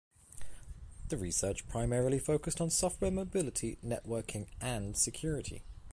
[1.09, 5.61] The research primarily focused on software mobility, networking and security.